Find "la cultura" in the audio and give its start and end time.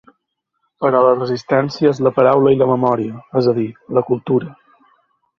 3.99-4.49